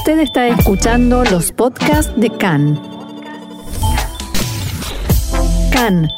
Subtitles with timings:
[0.00, 2.80] Usted está escuchando los podcasts de CAN.
[5.70, 6.08] CAN,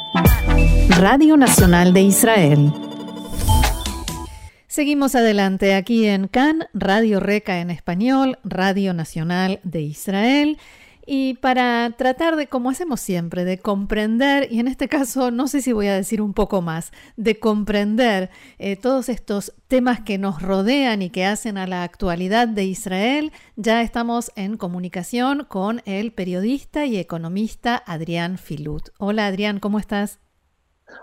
[1.00, 2.72] Radio Nacional de Israel.
[4.68, 10.58] Seguimos adelante aquí en CAN, Radio Reca en español, Radio Nacional de Israel.
[11.14, 15.60] Y para tratar de, como hacemos siempre, de comprender, y en este caso no sé
[15.60, 20.40] si voy a decir un poco más, de comprender eh, todos estos temas que nos
[20.40, 26.12] rodean y que hacen a la actualidad de Israel, ya estamos en comunicación con el
[26.12, 28.88] periodista y economista Adrián Filut.
[28.96, 30.21] Hola Adrián, ¿cómo estás?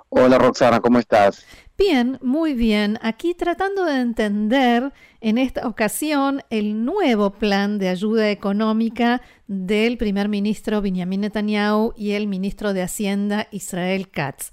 [0.09, 1.45] Hola Roxana, ¿cómo estás?
[1.77, 2.99] Bien, muy bien.
[3.01, 10.27] Aquí tratando de entender en esta ocasión el nuevo plan de ayuda económica del primer
[10.27, 14.51] ministro Benjamin Netanyahu y el ministro de Hacienda Israel Katz.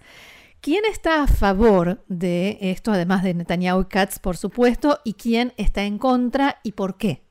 [0.61, 5.53] ¿Quién está a favor de esto, además de Netanyahu y Katz, por supuesto, y quién
[5.57, 7.26] está en contra y por qué?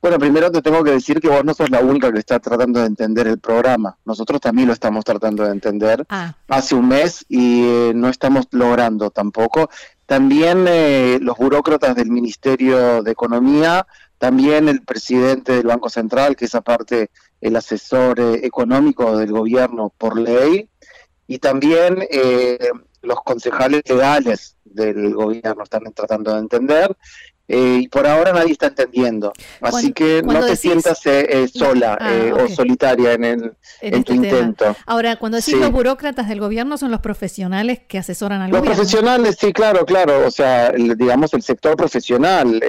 [0.00, 2.80] Bueno, primero te tengo que decir que vos no sos la única que está tratando
[2.80, 3.98] de entender el programa.
[4.04, 6.34] Nosotros también lo estamos tratando de entender ah.
[6.46, 9.68] hace un mes y eh, no estamos logrando tampoco.
[10.06, 13.86] También eh, los burócratas del Ministerio de Economía,
[14.18, 19.92] también el presidente del Banco Central, que es aparte el asesor eh, económico del gobierno
[19.98, 20.68] por ley,
[21.26, 22.08] y también
[23.02, 26.96] los concejales legales del gobierno están tratando de entender
[27.48, 29.32] eh, y por ahora nadie está entendiendo.
[29.62, 34.12] Así que no te sientas eh, eh, sola ah, o solitaria en, el, en, tu
[34.12, 34.76] este intento.
[34.84, 38.78] Ahora, cuando decís los burócratas del gobierno son los profesionales que asesoran al los gobierno.
[38.78, 40.26] Los profesionales, sí, claro, claro.
[40.26, 42.62] O sea, digamos el sector profesional.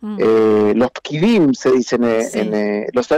[0.00, 0.76] Mm.
[0.76, 3.08] los kidim se dicen en, los,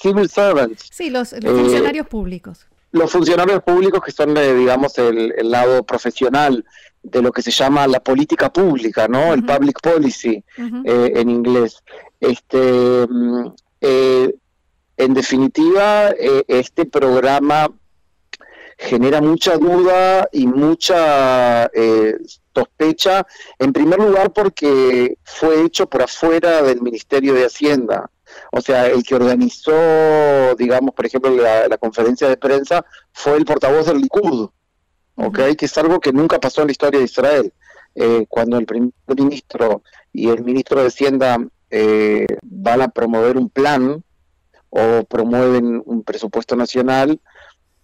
[0.00, 0.88] civil servants.
[0.90, 2.66] Sí, los, funcionarios públicos.
[2.92, 6.64] Los funcionarios públicos que son, digamos, el, el lado profesional
[7.02, 9.34] de lo que se llama la política pública, ¿no?
[9.34, 11.82] El public policy eh, en inglés.
[12.20, 13.46] Este, mm,
[13.80, 14.34] eh,
[14.96, 17.68] en definitiva, eh, este programa
[18.78, 21.70] genera mucha duda y mucha
[22.54, 23.26] sospecha,
[23.58, 28.10] en primer lugar porque fue hecho por afuera del Ministerio de Hacienda.
[28.54, 33.46] O sea, el que organizó, digamos, por ejemplo, la, la conferencia de prensa fue el
[33.46, 34.50] portavoz del Likud,
[35.16, 35.56] ¿okay?
[35.56, 37.52] que es algo que nunca pasó en la historia de Israel.
[37.94, 41.38] Eh, cuando el primer ministro y el ministro de Hacienda
[41.70, 44.04] eh, van a promover un plan
[44.68, 47.20] o promueven un presupuesto nacional,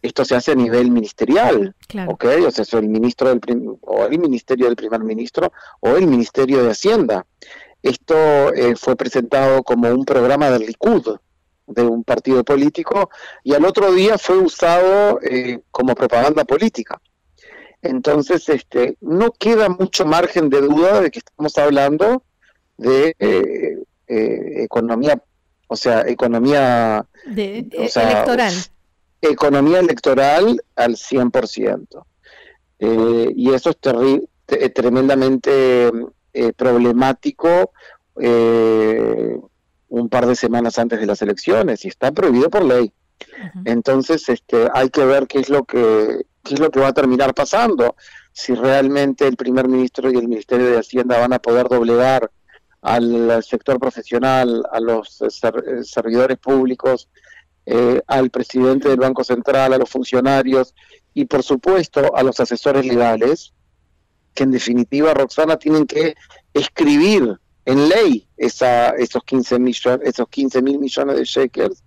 [0.02, 1.74] esto se hace a nivel ministerial,
[2.06, 2.44] ¿okay?
[2.44, 3.40] o sea, es el ministro del
[3.80, 7.26] o el ministerio del primer ministro o el ministerio de Hacienda.
[7.82, 11.16] Esto eh, fue presentado como un programa del Likud,
[11.66, 13.10] de un partido político,
[13.44, 15.20] y al otro día fue usado
[15.70, 17.00] como propaganda política.
[17.82, 22.24] Entonces, este, no queda mucho margen de duda de que estamos hablando
[22.76, 25.22] de eh, eh, economía,
[25.68, 28.54] o sea, economía de, eh, electoral.
[29.20, 32.04] Economía electoral al 100%.
[32.80, 35.90] y eso es tremendamente
[36.56, 37.72] problemático
[38.14, 42.92] un par de semanas antes de las elecciones y está prohibido por ley.
[43.64, 46.92] Entonces, este, hay que ver qué es lo que qué es lo que va a
[46.92, 47.96] terminar pasando,
[48.32, 52.30] si realmente el primer ministro y el Ministerio de Hacienda van a poder doblegar
[52.80, 57.08] al sector profesional, a los eh, eh, servidores públicos,
[57.66, 60.74] eh, al presidente del Banco Central, a los funcionarios
[61.12, 63.52] y por supuesto a los asesores legales,
[64.34, 66.14] que en definitiva, Roxana, tienen que
[66.54, 71.82] escribir en ley esa, esos 15 millones, esos 15 mil millones de shekels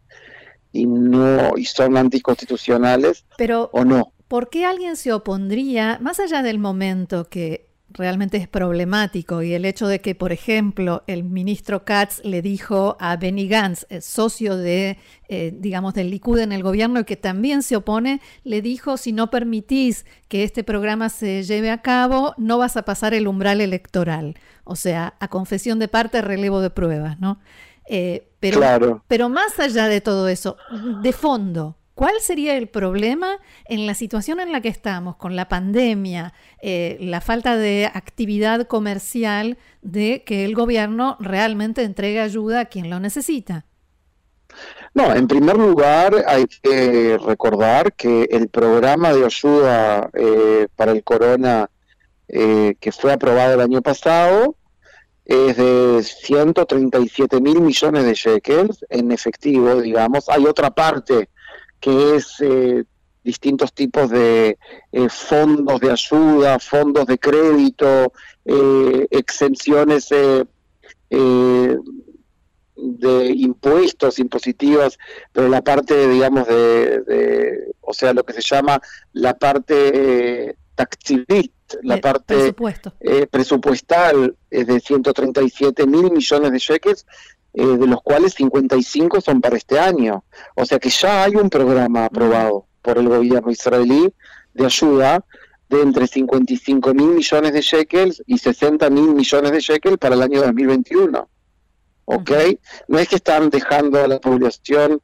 [0.72, 4.14] y no y son anticonstitucionales Pero, o no.
[4.28, 9.66] ¿Por qué alguien se opondría, más allá del momento que realmente es problemático y el
[9.66, 14.98] hecho de que, por ejemplo, el ministro Katz le dijo a Benny Gantz, socio de,
[15.28, 19.12] eh, digamos, del Likud en el gobierno y que también se opone, le dijo, si
[19.12, 23.62] no permitís que este programa se lleve a cabo, no vas a pasar el umbral
[23.62, 24.36] electoral.
[24.64, 27.40] O sea, a confesión de parte, relevo de pruebas, ¿no?
[27.88, 30.56] Eh, pero, pero más allá de todo eso,
[31.02, 35.50] de fondo, ¿Cuál sería el problema en la situación en la que estamos, con la
[35.50, 42.66] pandemia, eh, la falta de actividad comercial, de que el gobierno realmente entregue ayuda a
[42.66, 43.66] quien lo necesita?
[44.94, 51.04] No, en primer lugar hay que recordar que el programa de ayuda eh, para el
[51.04, 51.70] corona
[52.28, 54.56] eh, que fue aprobado el año pasado
[55.26, 60.28] es de 137 mil millones de shekels en efectivo, digamos.
[60.30, 61.30] Hay otra parte
[61.82, 62.86] que es eh,
[63.24, 64.58] distintos tipos de
[64.92, 68.14] eh, fondos de ayuda, fondos de crédito,
[68.46, 70.48] eh, exenciones de
[73.36, 74.98] impuestos impositivos,
[75.34, 78.82] pero la parte, digamos, de, o sea, lo que se llama
[79.12, 80.56] la parte eh,
[81.84, 82.54] la parte
[83.00, 87.06] eh, presupuestal es de 137 mil millones de cheques,
[87.54, 90.24] eh, de los cuales 55 son para este año.
[90.56, 94.14] O sea que ya hay un programa aprobado por el gobierno israelí
[94.54, 95.24] de ayuda
[95.70, 100.22] de entre 55 mil millones de shekels y 60 mil millones de shekels para el
[100.22, 101.30] año 2021.
[102.06, 102.32] ¿Ok?
[102.88, 105.02] No es que están dejando a la población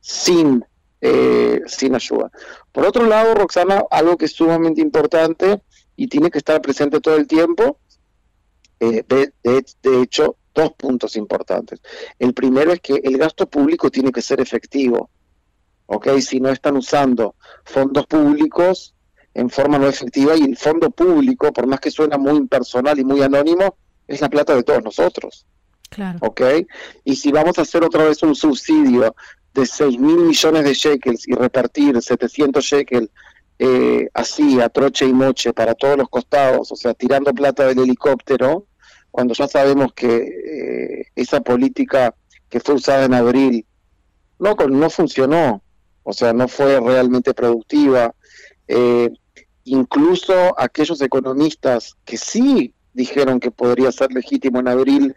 [0.00, 0.64] sin,
[1.00, 2.30] eh, sin ayuda.
[2.72, 5.62] Por otro lado, Roxana, algo que es sumamente importante
[5.96, 7.78] y tiene que estar presente todo el tiempo,
[8.80, 11.80] eh, de, de hecho, dos puntos importantes.
[12.18, 15.10] El primero es que el gasto público tiene que ser efectivo.
[15.86, 16.08] ¿ok?
[16.20, 17.34] Si no están usando
[17.64, 18.94] fondos públicos
[19.34, 23.04] en forma no efectiva y el fondo público, por más que suena muy impersonal y
[23.04, 23.76] muy anónimo,
[24.06, 25.46] es la plata de todos nosotros.
[25.88, 26.18] Claro.
[26.22, 26.40] ¿Ok?
[27.04, 29.14] Y si vamos a hacer otra vez un subsidio
[29.54, 33.10] de 6 mil millones de shekels y repartir 700 shekels
[33.58, 37.78] eh, así, a troche y moche, para todos los costados, o sea, tirando plata del
[37.78, 38.66] helicóptero,
[39.12, 42.14] cuando ya sabemos que eh, esa política
[42.48, 43.64] que fue usada en abril
[44.38, 45.62] no, no funcionó,
[46.02, 48.12] o sea, no fue realmente productiva.
[48.66, 49.10] Eh,
[49.64, 55.14] incluso aquellos economistas que sí dijeron que podría ser legítimo en abril,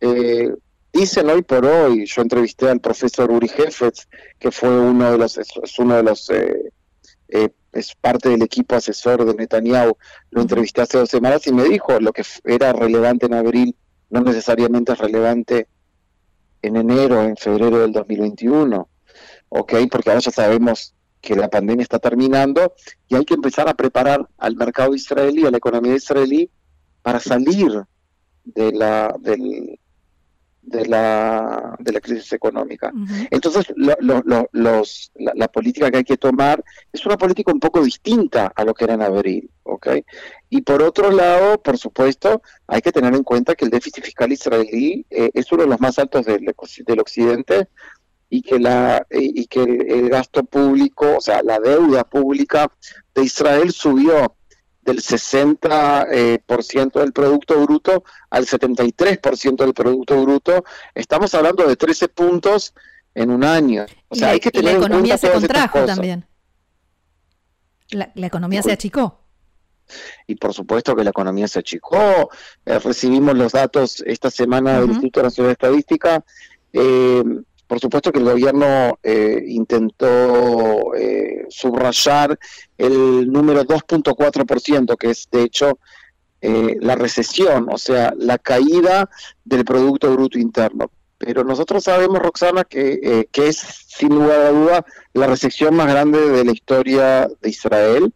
[0.00, 0.54] eh,
[0.92, 4.08] dicen hoy por hoy, yo entrevisté al profesor Uri Jeffets,
[4.38, 9.24] que fue uno de los, es, uno de los, eh, es parte del equipo asesor
[9.24, 9.96] de Netanyahu,
[10.30, 13.76] lo entrevisté hace dos semanas y me dijo lo que era relevante en abril
[14.14, 15.66] no necesariamente es relevante
[16.62, 18.88] en enero, en febrero del 2021,
[19.48, 19.74] ¿ok?
[19.90, 22.74] Porque ahora ya sabemos que la pandemia está terminando
[23.08, 26.48] y hay que empezar a preparar al mercado israelí, a la economía israelí,
[27.02, 27.84] para salir
[28.44, 29.80] de la, del,
[30.66, 32.92] de la, de la crisis económica.
[33.30, 38.64] Entonces, los, la, política que hay que tomar es una política un poco distinta a
[38.64, 39.88] lo que era en abril, ¿ok?
[40.50, 44.32] Y por otro lado, por supuesto, hay que tener en cuenta que el déficit fiscal
[44.32, 46.54] israelí eh, es uno de los más altos del,
[46.86, 47.68] del occidente
[48.30, 52.70] y que la y que el, gasto público, o sea, la deuda pública
[53.14, 54.34] de Israel subió
[54.84, 60.64] del 60% eh, por ciento del Producto Bruto al 73% del Producto Bruto.
[60.94, 62.74] Estamos hablando de 13 puntos
[63.14, 63.86] en un año.
[64.08, 66.26] O sea, hay que tener y la economía se contrajo también.
[67.90, 69.20] La, economía se achicó.
[70.26, 72.30] Y por supuesto que la economía se achicó.
[72.64, 76.24] Eh, recibimos los datos esta semana del Instituto Nacional de Estadística.
[76.72, 77.22] Eh,
[77.66, 82.38] por supuesto que el gobierno eh, intentó eh, subrayar
[82.76, 85.78] el número 2.4%, que es de hecho
[86.40, 89.08] eh, la recesión, o sea, la caída
[89.44, 90.90] del Producto Bruto Interno.
[91.16, 96.20] Pero nosotros sabemos, Roxana, que, que es sin lugar a duda la recesión más grande
[96.20, 98.12] de la historia de Israel.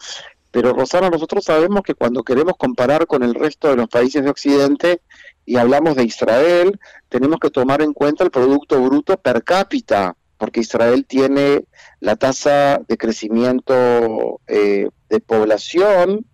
[0.51, 4.31] Pero, Rosana, nosotros sabemos que cuando queremos comparar con el resto de los países de
[4.31, 5.03] Occidente,
[5.45, 6.79] y hablamos de Israel,
[7.09, 11.65] tenemos que tomar en cuenta el Producto Bruto per cápita, porque Israel tiene
[12.01, 16.27] la tasa de crecimiento eh, de población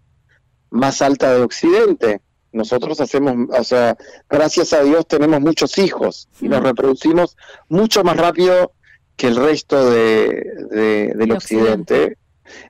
[0.70, 2.20] más alta de Occidente.
[2.52, 3.96] Nosotros hacemos, o sea,
[4.28, 7.36] gracias a Dios tenemos muchos hijos y nos reproducimos
[7.68, 8.72] mucho más rápido
[9.16, 12.18] que el resto de, del occidente.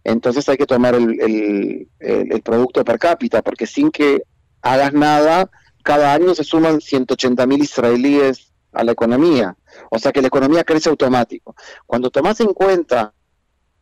[0.02, 4.22] Entonces hay que tomar el, el producto per cápita, porque sin que
[4.62, 5.50] hagas nada,
[5.82, 9.56] cada año se suman 180 mil israelíes a la economía.
[9.90, 11.54] O sea que la economía crece automático.
[11.86, 13.14] Cuando tomas en cuenta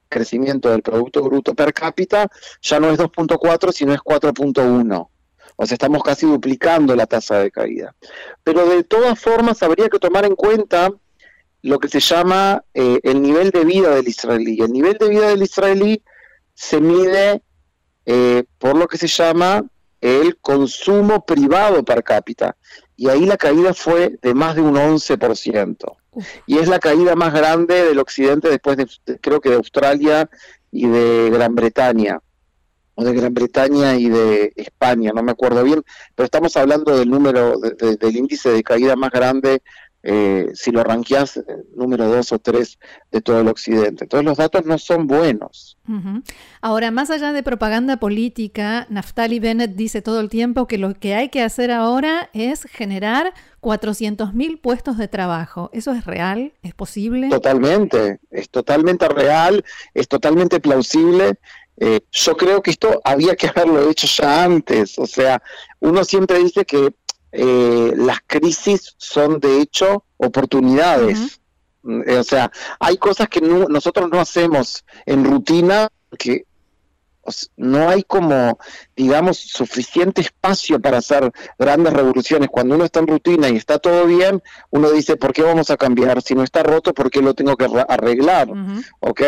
[0.02, 2.28] el crecimiento del Producto Bruto per cápita,
[2.60, 5.08] ya no es 2.4, sino es 4.1.
[5.56, 7.94] O sea, estamos casi duplicando la tasa de caída.
[8.42, 10.90] Pero de todas formas, habría que tomar en cuenta
[11.62, 14.60] lo que se llama eh, el nivel de vida del israelí.
[14.60, 16.02] El nivel de vida del israelí
[16.54, 17.42] se mide
[18.04, 19.64] eh, por lo que se llama
[20.00, 22.56] el consumo privado per cápita.
[22.96, 25.96] Y ahí la caída fue de más de un 11%.
[26.46, 30.28] Y es la caída más grande del occidente después de, creo que de Australia
[30.72, 32.20] y de Gran Bretaña.
[32.94, 35.82] O de Gran Bretaña y de España, no me acuerdo bien,
[36.14, 39.62] pero estamos hablando del número, del índice de caída más grande
[40.02, 41.44] eh, si lo ranqueas, eh,
[41.76, 42.78] número dos o tres
[43.10, 44.04] de todo el occidente.
[44.04, 45.78] Entonces los datos no son buenos.
[46.60, 51.14] Ahora, más allá de propaganda política, Naftali Bennett dice todo el tiempo que lo que
[51.14, 55.70] hay que hacer ahora es generar 400.000 puestos de trabajo.
[55.72, 56.52] ¿Eso es real?
[56.62, 57.28] ¿Es posible?
[57.28, 61.38] Totalmente, es totalmente real, es totalmente plausible.
[61.78, 64.98] Eh, yo creo que esto había que haberlo hecho ya antes.
[64.98, 65.42] O sea,
[65.80, 66.92] uno siempre dice que
[67.32, 71.40] eh, las crisis son de hecho oportunidades.
[71.82, 76.44] Mm, o sea, hay cosas que nosotros no hacemos en rutina que
[77.56, 78.58] no hay como,
[78.96, 82.48] digamos, suficiente espacio para hacer grandes revoluciones.
[82.50, 85.76] Cuando uno está en rutina y está todo bien, uno dice, ¿por qué vamos a
[85.76, 86.20] cambiar?
[86.22, 88.48] Si no está roto, ¿por qué lo tengo que arreglar?
[89.00, 89.22] ¿Ok?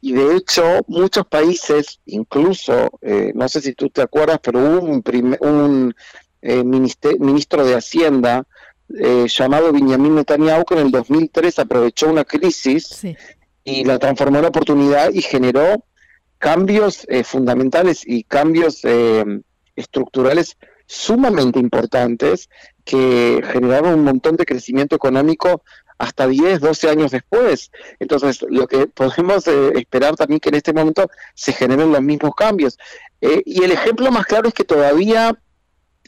[0.00, 4.80] Y de hecho, muchos países, incluso, eh, no sé si tú te acuerdas, pero hubo
[4.86, 5.02] un,
[5.40, 5.94] un
[6.42, 8.46] eh, ministro de Hacienda
[8.98, 13.02] eh, llamado Benjamin Netanyahu que en el 2003 aprovechó una crisis
[13.64, 15.84] y la transformó en oportunidad y generó
[16.38, 19.24] cambios eh, fundamentales y cambios eh,
[19.76, 20.56] estructurales
[20.86, 22.48] sumamente importantes
[22.84, 25.62] que generaron un montón de crecimiento económico
[25.98, 27.70] hasta 10, 12 años después.
[28.00, 32.34] Entonces, lo que podemos eh, esperar también que en este momento se generen los mismos
[32.34, 32.78] cambios.
[33.20, 35.38] y el ejemplo más claro es que todavía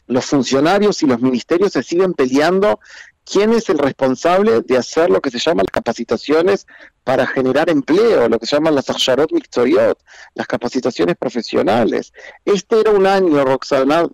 [0.07, 2.79] los funcionarios y los ministerios se siguen peleando
[3.25, 6.67] quién es el responsable de hacer lo que se llama las capacitaciones
[7.03, 9.97] para generar empleo, lo que se llaman las aksharot victoriot,
[10.35, 12.13] las capacitaciones profesionales.
[12.45, 14.07] Este era un año, Roxana,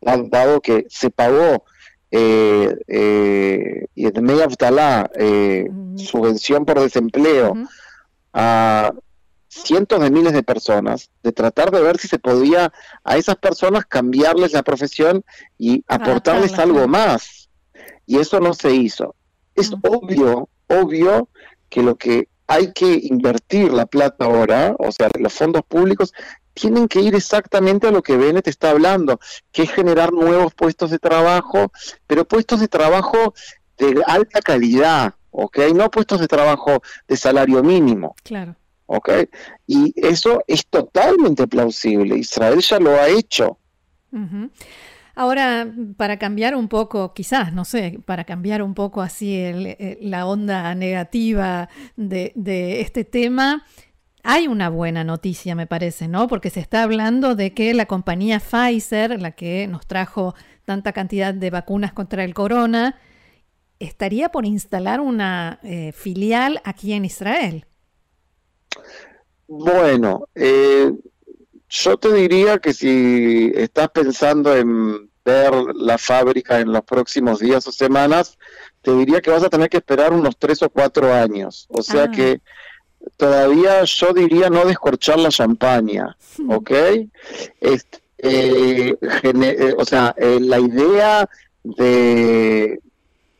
[0.00, 1.64] dado que se pagó
[2.10, 7.54] eh, eh, eh, subvención por desempleo
[8.32, 8.92] a
[9.64, 12.72] cientos de miles de personas, de tratar de ver si se podía
[13.04, 15.24] a esas personas cambiarles la profesión
[15.58, 17.48] y aportarles algo más
[18.08, 19.14] y eso no se hizo.
[19.54, 21.28] Es obvio, obvio
[21.68, 26.14] que lo que hay que invertir la plata ahora, o sea, los fondos públicos,
[26.54, 29.20] tienen que ir exactamente a lo que Bennett está hablando,
[29.52, 31.70] que es generar nuevos puestos de trabajo,
[32.06, 33.34] pero puestos de trabajo
[33.76, 35.58] de alta calidad, ¿ok?
[35.74, 38.16] No puestos de trabajo de salario mínimo.
[38.24, 38.56] Claro.
[38.90, 39.10] ¿Ok?
[39.66, 42.16] Y eso es totalmente plausible.
[42.16, 43.58] Israel ya lo ha hecho.
[45.14, 50.26] Ahora, para cambiar un poco, quizás, no sé, para cambiar un poco así eh, la
[50.26, 53.66] onda negativa de, este tema,
[54.22, 56.26] hay una buena noticia, me parece, ¿no?
[56.26, 61.34] Porque se está hablando de que la compañía Pfizer, la que nos trajo tanta cantidad
[61.34, 62.96] de vacunas contra el corona,
[63.80, 67.66] estaría por instalar una eh, filial aquí en Israel.
[69.46, 70.92] Bueno, eh,
[71.68, 77.66] yo te diría que si estás pensando en ver la fábrica en los próximos días
[77.66, 78.38] o semanas,
[78.82, 81.66] te diría que vas a tener que esperar unos tres o cuatro años.
[81.70, 82.10] O sea ah.
[82.10, 82.40] que
[83.16, 86.16] todavía yo diría no descorchar la champaña,
[86.48, 86.70] ¿ok?
[87.60, 91.28] Este, eh, o sea, eh, la idea
[91.62, 92.80] de,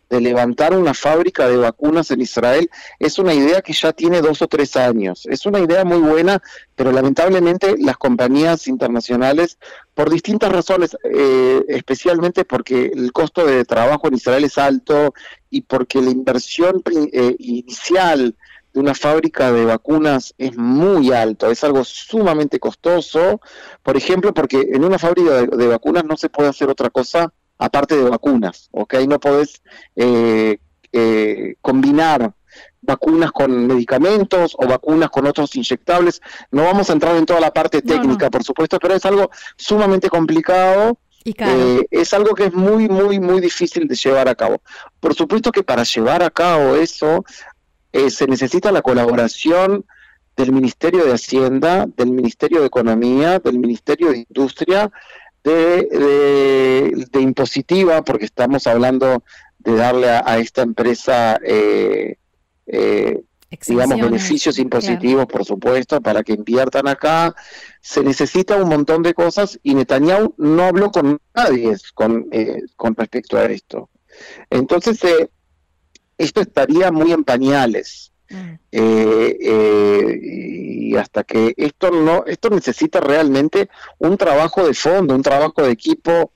[0.09, 4.41] de levantar una fábrica de vacunas en Israel es una idea que ya tiene dos
[4.43, 5.27] o tres años.
[5.27, 6.43] Es una idea muy buena,
[6.75, 9.59] pero lamentablemente las compañías internacionales,
[9.95, 15.13] por distintas razones, eh, especialmente porque el costo de trabajo en Israel es alto
[15.51, 18.35] y porque la inversión eh, inicial
[18.73, 23.41] de una fábrica de vacunas es muy alto, es algo sumamente costoso,
[23.83, 27.97] por ejemplo, porque en una fábrica de vacunas no se puede hacer otra cosa aparte
[27.97, 28.95] de vacunas, ¿ok?
[29.09, 29.61] No podés
[29.97, 30.59] eh,
[30.93, 32.33] eh, combinar
[32.81, 36.23] vacunas con medicamentos o vacunas con otros inyectables.
[36.51, 40.09] No vamos a entrar en toda la parte técnica, por supuesto, pero es algo sumamente
[40.09, 40.99] complicado.
[41.25, 44.63] Y eh, es algo que es muy, muy, muy difícil de llevar a cabo.
[45.01, 47.25] Por supuesto que para llevar a cabo eso
[47.93, 49.85] se necesita la colaboración
[50.37, 54.91] del Ministerio de Hacienda, del Ministerio de Economía, del Ministerio de Industria,
[55.49, 59.23] de, impositiva, porque estamos hablando
[59.59, 62.17] de darle a, esta empresa, eh,
[62.67, 63.23] eh,
[63.67, 67.35] digamos, beneficios impositivos, por supuesto, para que inviertan acá.
[67.81, 72.95] Se necesita un montón de cosas y Netanyahu no habló con nadie con, eh, con
[72.95, 73.91] respecto a esto.
[74.51, 75.01] Entonces,
[76.17, 78.13] esto estaría muy en pañales.
[78.31, 78.59] Mm.
[78.73, 83.69] Eh, eh, y hasta que esto no, esto necesita realmente
[83.99, 86.33] un trabajo de fondo, un trabajo de equipo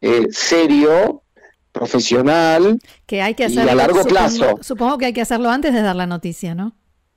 [0.00, 1.22] eh, serio,
[1.72, 4.58] profesional que hay que hacerlo, y a largo plazo.
[4.62, 6.74] Supongo que hay que hacerlo antes de dar la noticia, ¿no?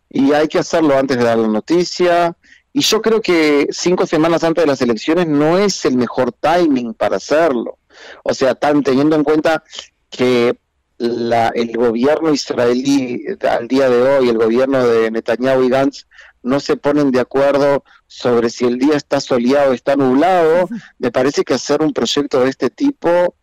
[0.09, 2.35] Y hay que hacerlo antes de dar la noticia.
[2.73, 6.93] Y yo creo que cinco semanas antes de las elecciones no es el mejor timing
[6.93, 7.77] para hacerlo.
[8.23, 9.63] O sea, tan teniendo en cuenta
[10.09, 10.59] que
[10.99, 16.05] el gobierno israelí al día de hoy, el gobierno de Netanyahu y Gantz,
[16.43, 20.69] no se ponen de acuerdo sobre si el día está soleado o está nublado.
[20.97, 23.35] Me parece que hacer un proyecto de este tipo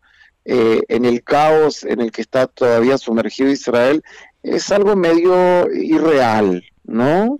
[0.45, 4.01] eh, en el caos en el que está todavía sumergido Israel
[4.43, 7.37] es algo medio irreal, ¿no?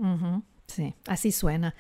[0.67, 1.74] Sí, así suena.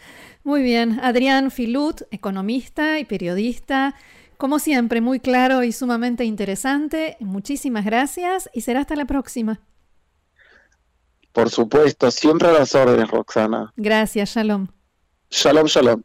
[0.43, 0.99] Muy bien.
[1.01, 3.95] Adrián Filut, economista y periodista
[4.37, 7.17] Como siempre, muy claro y sumamente interesante.
[7.19, 9.59] Muchísimas gracias y será hasta la próxima.
[11.31, 13.73] Por supuesto, siempre a las órdenes, Roxana.
[13.75, 14.67] Gracias, shalom.
[15.29, 16.01] Shalom, shalom.